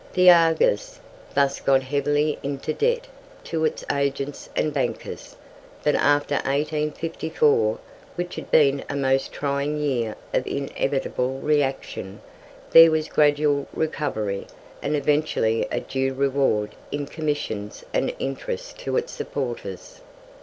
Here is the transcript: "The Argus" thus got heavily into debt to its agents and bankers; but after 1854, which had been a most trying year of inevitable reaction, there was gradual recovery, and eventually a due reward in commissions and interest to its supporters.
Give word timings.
"The 0.13 0.31
Argus" 0.31 0.99
thus 1.35 1.59
got 1.59 1.83
heavily 1.83 2.39
into 2.41 2.73
debt 2.73 3.05
to 3.43 3.65
its 3.65 3.85
agents 3.91 4.49
and 4.55 4.73
bankers; 4.73 5.35
but 5.83 5.93
after 5.93 6.33
1854, 6.37 7.77
which 8.15 8.33
had 8.33 8.49
been 8.49 8.83
a 8.89 8.95
most 8.95 9.31
trying 9.31 9.77
year 9.77 10.15
of 10.33 10.47
inevitable 10.47 11.37
reaction, 11.39 12.19
there 12.71 12.89
was 12.89 13.09
gradual 13.09 13.67
recovery, 13.75 14.47
and 14.81 14.95
eventually 14.95 15.67
a 15.71 15.79
due 15.79 16.15
reward 16.15 16.73
in 16.91 17.05
commissions 17.05 17.85
and 17.93 18.11
interest 18.17 18.79
to 18.79 18.97
its 18.97 19.11
supporters. 19.13 20.01